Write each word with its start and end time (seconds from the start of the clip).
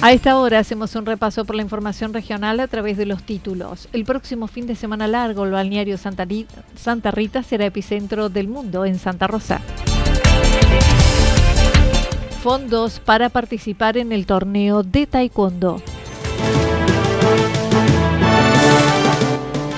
A 0.00 0.12
esta 0.12 0.38
hora 0.38 0.60
hacemos 0.60 0.94
un 0.94 1.06
repaso 1.06 1.44
por 1.44 1.56
la 1.56 1.62
información 1.62 2.14
regional 2.14 2.60
a 2.60 2.68
través 2.68 2.96
de 2.96 3.04
los 3.04 3.24
títulos. 3.24 3.88
El 3.92 4.04
próximo 4.04 4.46
fin 4.46 4.68
de 4.68 4.76
semana 4.76 5.08
largo, 5.08 5.44
el 5.44 5.50
balneario 5.50 5.98
Santa 5.98 6.24
Rita, 6.24 6.62
Santa 6.76 7.10
Rita 7.10 7.42
será 7.42 7.66
epicentro 7.66 8.28
del 8.28 8.46
mundo 8.46 8.84
en 8.84 9.00
Santa 9.00 9.26
Rosa. 9.26 9.60
Fondos 12.44 13.00
para 13.00 13.28
participar 13.28 13.96
en 13.96 14.12
el 14.12 14.24
torneo 14.24 14.84
de 14.84 15.08
Taekwondo. 15.08 15.82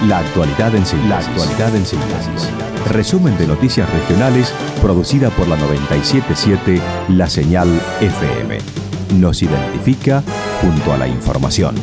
La 0.07 0.19
actualidad 0.19 0.75
en 0.75 0.85
síntesis. 0.85 1.09
La 1.09 1.19
actualidad 1.19 1.75
en 1.75 1.87
síntesis. 1.87 2.51
Resumen 2.91 3.39
de 3.39 3.47
noticias 3.47 3.91
regionales 3.91 4.53
producida 4.83 5.31
por 5.31 5.49
la 5.49 5.57
977 5.57 6.79
La 7.09 7.27
Señal 7.27 7.69
FM 8.03 8.90
nos 9.13 9.43
identifica 9.43 10.23
junto 10.61 10.93
a 10.93 10.99
la 10.99 11.09
información. 11.09 11.75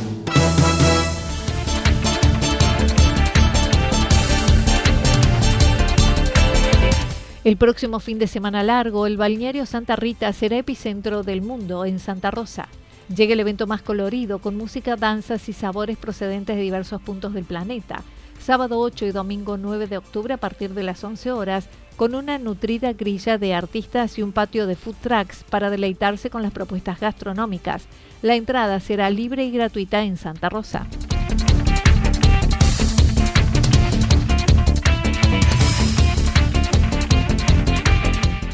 El 7.43 7.55
próximo 7.55 8.01
fin 8.01 8.19
de 8.19 8.27
semana 8.27 8.61
largo, 8.61 9.07
el 9.07 9.15
balneario 9.15 9.65
Santa 9.65 9.95
Rita 9.95 10.33
será 10.33 10.57
epicentro 10.57 11.23
del 11.23 11.41
mundo 11.41 11.85
en 11.85 11.99
Santa 11.99 12.29
Rosa. 12.29 12.67
Llega 13.15 13.33
el 13.33 13.39
evento 13.39 13.67
más 13.67 13.81
colorido, 13.81 14.39
con 14.39 14.57
música, 14.57 14.97
danzas 14.97 15.47
y 15.47 15.53
sabores 15.53 15.97
procedentes 15.97 16.57
de 16.57 16.61
diversos 16.61 17.01
puntos 17.01 17.33
del 17.33 17.45
planeta. 17.45 18.03
Sábado 18.47 18.79
8 18.79 19.07
y 19.07 19.11
domingo 19.11 19.57
9 19.57 19.87
de 19.87 19.97
octubre 19.97 20.33
a 20.33 20.37
partir 20.37 20.73
de 20.73 20.81
las 20.81 21.03
11 21.03 21.33
horas, 21.33 21.67
con 21.97 22.15
una 22.15 22.37
nutrida 22.37 22.93
grilla 22.93 23.37
de 23.37 23.53
artistas 23.53 24.17
y 24.17 24.23
un 24.23 24.31
patio 24.31 24.67
de 24.67 24.77
food 24.77 24.95
trucks 25.01 25.43
para 25.43 25.69
deleitarse 25.69 26.29
con 26.29 26.43
las 26.43 26.53
propuestas 26.53 27.01
gastronómicas. 27.01 27.87
La 28.21 28.35
entrada 28.35 28.79
será 28.79 29.09
libre 29.09 29.43
y 29.43 29.51
gratuita 29.51 30.03
en 30.03 30.15
Santa 30.15 30.47
Rosa. 30.47 30.87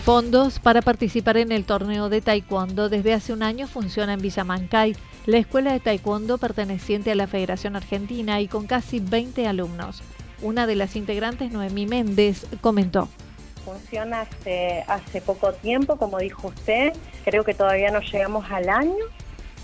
Fondos 0.04 0.60
para 0.60 0.82
participar 0.82 1.38
en 1.38 1.54
el 1.54 1.64
torneo 1.64 2.10
de 2.10 2.20
Taekwondo 2.20 2.90
desde 2.90 3.14
hace 3.14 3.32
un 3.32 3.42
año 3.42 3.68
funciona 3.68 4.14
en 4.14 4.22
Villa 4.22 4.44
Mancay, 4.44 4.98
la 5.26 5.38
escuela 5.38 5.72
de 5.72 5.80
Taekwondo 5.80 6.38
perteneciente 6.38 7.12
a 7.12 7.16
la 7.16 7.26
Federación 7.26 7.78
Argentina 7.78 8.42
y 8.42 8.50
con 8.50 8.68
casi 8.68 9.00
20 9.00 9.48
alumnos. 9.48 10.04
Una 10.42 10.68
de 10.68 10.76
las 10.76 10.98
integrantes, 10.98 11.54
Noemí 11.54 11.86
Méndez, 11.86 12.46
comentó 12.60 13.08
funciona 13.64 14.22
hace, 14.22 14.84
hace 14.88 15.22
poco 15.22 15.54
tiempo, 15.54 15.96
como 15.96 16.20
dijo 16.20 16.50
usted. 16.50 16.94
Creo 17.24 17.44
que 17.44 17.54
todavía 17.54 17.92
no 17.92 18.02
llegamos 18.02 18.50
al 18.52 18.70
año, 18.70 19.06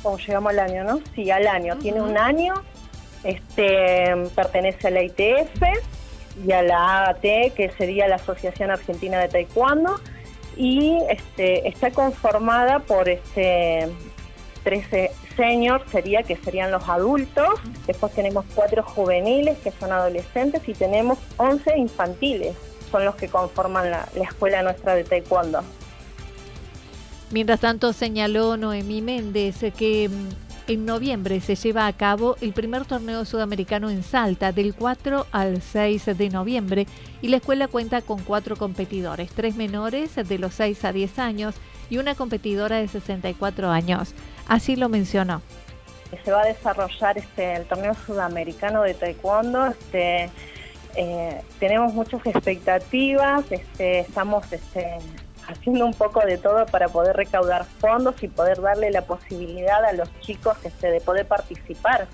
o 0.04 0.18
llegamos 0.18 0.52
al 0.52 0.60
año, 0.60 0.84
¿no? 0.84 1.02
Sí, 1.16 1.30
al 1.32 1.48
año. 1.48 1.78
Tiene 1.80 2.02
un 2.02 2.18
año, 2.18 2.54
este, 3.26 4.16
pertenece 4.36 4.88
a 4.88 4.92
la 4.92 5.04
ITF 5.04 5.62
y 6.48 6.52
a 6.54 6.62
la 6.62 7.08
AAT, 7.08 7.22
que 7.56 7.72
sería 7.78 8.08
la 8.08 8.16
Asociación 8.16 8.72
Argentina 8.72 9.20
de 9.20 9.28
Taekwondo, 9.28 10.00
y 10.58 10.98
este, 11.10 11.68
está 11.68 11.92
conformada 11.92 12.80
por 12.80 13.08
este 13.10 13.90
13 14.64 15.12
seniors, 15.36 15.90
sería 15.90 16.24
que 16.24 16.36
serían 16.36 16.72
los 16.72 16.88
adultos, 16.88 17.48
después 17.88 18.14
tenemos 18.14 18.46
cuatro 18.54 18.84
juveniles 18.84 19.58
que 19.60 19.72
son 19.72 19.92
adolescentes 19.92 20.62
y 20.68 20.74
tenemos 20.74 21.18
11 21.38 21.78
infantiles 21.78 22.56
son 22.90 23.06
los 23.06 23.16
que 23.16 23.28
conforman 23.28 23.92
la, 23.92 24.08
escuela 24.16 24.62
nuestra 24.62 24.96
de 24.96 25.04
taekwondo. 25.04 25.62
Mientras 27.32 27.60
tanto, 27.60 27.94
señaló 27.94 28.58
Noemí 28.58 29.02
Méndez 29.02 29.60
que 29.78 30.10
mm, 30.10 30.49
en 30.70 30.86
noviembre 30.86 31.42
se 31.42 31.56
lleva 31.56 31.88
a 31.88 31.94
cabo 31.94 32.36
el 32.42 32.54
primer 32.54 32.86
torneo 32.86 33.26
sudamericano 33.26 33.90
en 33.90 34.04
Salta 34.04 34.52
del 34.52 34.76
4 34.76 35.26
al 35.32 35.64
6 35.64 36.18
de 36.18 36.30
noviembre 36.30 36.86
y 37.24 37.30
la 37.30 37.38
escuela 37.38 37.68
cuenta 37.68 38.04
con 38.04 38.22
cuatro 38.22 38.56
competidores, 38.56 39.32
tres 39.32 39.56
menores 39.56 40.14
de 40.16 40.38
los 40.38 40.54
6 40.54 40.86
a 40.86 40.94
10 40.94 41.18
años 41.18 41.56
y 41.90 41.98
una 41.98 42.14
competidora 42.14 42.78
de 42.78 42.88
64 42.88 43.70
años. 43.70 44.14
Así 44.48 44.76
lo 44.76 44.90
mencionó. 44.90 45.42
Se 46.24 46.32
va 46.32 46.42
a 46.42 46.46
desarrollar 46.46 47.18
este, 47.18 47.56
el 47.56 47.66
torneo 47.66 47.96
sudamericano 48.06 48.84
de 48.84 48.94
taekwondo 48.94 49.66
este, 49.66 50.30
eh, 50.96 51.42
tenemos 51.60 51.94
muchas 51.96 52.24
expectativas, 52.28 53.44
este, 53.52 54.02
estamos 54.02 54.52
este, 54.52 55.00
haciendo 55.50 55.86
un 55.86 55.94
poco 55.94 56.22
de 56.26 56.38
todo 56.38 56.66
para 56.66 56.88
poder 56.88 57.16
recaudar 57.16 57.66
fondos 57.66 58.22
y 58.22 58.28
poder 58.28 58.62
darle 58.62 58.92
la 58.92 59.02
posibilidad 59.02 59.84
a 59.84 59.94
los 59.94 60.10
chicos 60.20 60.58
este, 60.64 60.92
de 60.92 61.02
poder 61.02 61.26
participar. 61.28 62.08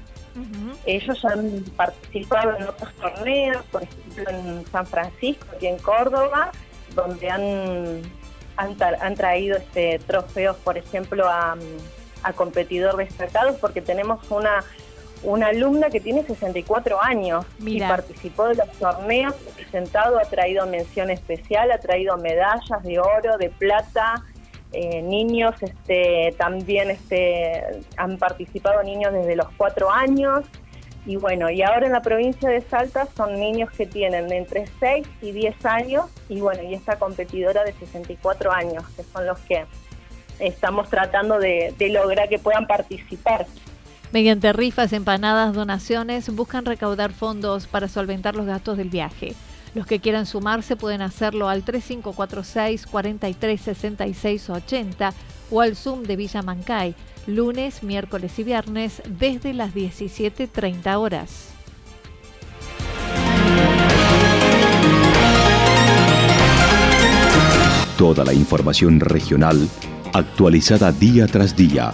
Ellos 0.86 1.24
han 1.24 1.64
participado 1.78 2.58
en 2.58 2.64
otros 2.64 2.94
torneos, 2.96 3.64
por 3.72 3.84
ejemplo 3.84 4.30
en 4.30 4.66
San 4.70 4.86
Francisco, 4.86 5.48
y 5.62 5.68
en 5.68 5.78
Córdoba, 5.78 6.52
donde 6.94 7.30
han, 7.30 8.02
han, 8.58 9.16
traído 9.16 9.56
este, 9.56 10.00
trofeos, 10.00 10.58
por 10.58 10.78
ejemplo, 10.78 11.26
a, 11.30 11.56
a 12.24 12.34
competidores 12.34 13.10
destacados, 13.10 13.56
porque 13.62 13.82
tenemos 13.82 14.30
una 14.30 14.62
una 15.26 15.48
alumna 15.48 15.90
que 15.90 16.00
tiene 16.00 16.24
64 16.24 17.02
años 17.02 17.46
y 17.60 17.80
participó 17.80 18.48
de 18.48 18.56
los 18.56 18.72
torneos, 18.74 19.34
presentado, 19.56 20.20
ha 20.20 20.24
traído 20.24 20.66
mención 20.68 21.10
especial, 21.10 21.72
ha 21.72 21.80
traído 21.80 22.16
medallas 22.18 22.84
de 22.84 23.00
oro, 23.00 23.38
de 23.38 23.50
plata. 23.50 24.24
Eh, 24.72 25.02
niños 25.02 25.56
este, 25.62 26.36
también 26.38 26.92
este, 26.92 27.64
han 27.98 28.18
participado 28.18 28.84
niños 28.84 29.14
desde 29.14 29.36
los 29.36 29.48
4 29.58 29.90
años. 29.90 30.46
Y 31.06 31.18
bueno, 31.18 31.50
y 31.50 31.62
ahora 31.62 31.86
en 31.86 31.94
la 31.94 32.02
provincia 32.02 32.50
de 32.50 32.62
Salta 32.62 33.08
son 33.16 33.40
niños 33.40 33.70
que 33.72 33.86
tienen 33.86 34.32
entre 34.32 34.66
6 34.80 35.08
y 35.22 35.32
10 35.32 35.66
años 35.66 36.06
y 36.30 36.42
bueno, 36.42 36.64
y 36.64 36.74
esta 36.74 36.98
competidora 36.98 37.64
de 37.64 37.74
64 37.74 38.52
años, 38.52 38.84
que 38.96 39.04
son 39.04 39.26
los 39.28 39.38
que 39.40 39.66
estamos 40.40 40.90
tratando 40.90 41.40
de, 41.40 41.74
de 41.78 41.90
lograr 41.90 42.28
que 42.28 42.40
puedan 42.40 42.66
participar. 42.66 43.46
Mediante 44.16 44.54
rifas, 44.54 44.94
empanadas, 44.94 45.54
donaciones, 45.54 46.34
buscan 46.34 46.64
recaudar 46.64 47.12
fondos 47.12 47.68
para 47.68 47.90
solventar 47.90 48.34
los 48.34 48.46
gastos 48.46 48.78
del 48.78 48.90
viaje. 48.90 49.36
Los 49.74 49.86
que 49.88 50.00
quieran 50.00 50.26
sumarse 50.26 50.78
pueden 50.78 51.02
hacerlo 51.02 51.50
al 51.50 51.64
3546 51.64 52.88
4366 52.88 54.50
80 54.50 55.14
o 55.52 55.60
al 55.60 55.76
Zoom 55.76 56.04
de 56.04 56.16
Villa 56.16 56.42
Mancay, 56.42 56.96
lunes, 57.28 57.84
miércoles 57.84 58.40
y 58.40 58.46
viernes 58.46 59.02
desde 59.06 59.54
las 59.54 59.74
17.30 59.74 60.98
horas. 60.98 61.50
Toda 67.98 68.24
la 68.24 68.32
información 68.32 69.02
regional 69.02 69.68
actualizada 70.14 70.94
día 70.94 71.28
tras 71.28 71.54
día. 71.58 71.94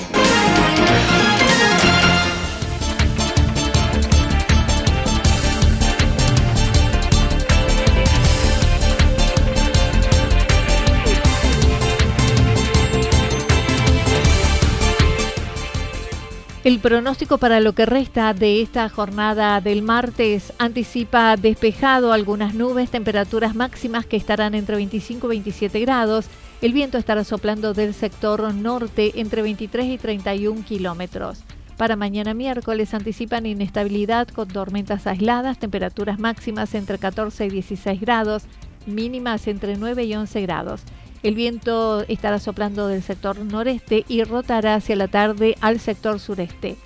El 16.63 16.77
pronóstico 16.77 17.39
para 17.39 17.59
lo 17.59 17.73
que 17.73 17.87
resta 17.87 18.35
de 18.35 18.61
esta 18.61 18.87
jornada 18.87 19.59
del 19.61 19.81
martes 19.81 20.53
anticipa 20.59 21.35
despejado 21.35 22.13
algunas 22.13 22.53
nubes, 22.53 22.91
temperaturas 22.91 23.55
máximas 23.55 24.05
que 24.05 24.15
estarán 24.15 24.53
entre 24.53 24.75
25 24.75 25.25
y 25.25 25.29
27 25.29 25.79
grados. 25.79 26.27
El 26.61 26.73
viento 26.73 26.99
estará 26.99 27.23
soplando 27.23 27.73
del 27.73 27.95
sector 27.95 28.53
norte 28.53 29.13
entre 29.15 29.41
23 29.41 29.87
y 29.87 29.97
31 29.97 30.63
kilómetros. 30.63 31.43
Para 31.77 31.95
mañana 31.95 32.35
miércoles 32.35 32.93
anticipan 32.93 33.47
inestabilidad 33.47 34.27
con 34.27 34.47
tormentas 34.47 35.07
aisladas, 35.07 35.57
temperaturas 35.57 36.19
máximas 36.19 36.75
entre 36.75 36.99
14 36.99 37.47
y 37.47 37.49
16 37.49 37.99
grados, 37.99 38.43
mínimas 38.85 39.47
entre 39.47 39.77
9 39.77 40.03
y 40.03 40.13
11 40.13 40.41
grados. 40.43 40.83
El 41.23 41.35
viento 41.35 42.03
estará 42.07 42.39
soplando 42.39 42.87
del 42.87 43.03
sector 43.03 43.37
noreste 43.39 44.05
y 44.07 44.23
rotará 44.23 44.75
hacia 44.75 44.95
la 44.95 45.07
tarde 45.07 45.55
al 45.61 45.79
sector 45.79 46.19
sureste, 46.19 46.77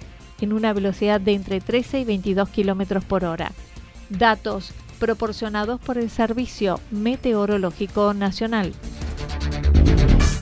en 0.42 0.52
una 0.52 0.74
velocidad 0.74 1.22
de 1.22 1.34
entre 1.34 1.62
13 1.62 2.02
y 2.02 2.04
22 2.04 2.50
kilómetros 2.50 3.06
por 3.06 3.24
hora. 3.24 3.52
Datos 4.10 4.74
proporcionados 5.00 5.80
por 5.80 5.98
el 5.98 6.10
Servicio 6.10 6.80
Meteorológico 6.92 8.14
Nacional. 8.14 8.74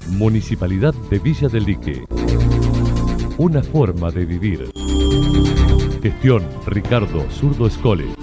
Municipalidad 0.10 0.94
de 1.10 1.20
Villa 1.20 1.48
del 1.48 1.66
Lique. 1.66 2.06
Una 3.38 3.62
forma 3.64 4.12
de 4.12 4.26
vivir. 4.26 4.72
Gestión 6.02 6.48
Ricardo 6.66 7.30
Zurdo 7.32 7.68
Escole. 7.68 8.23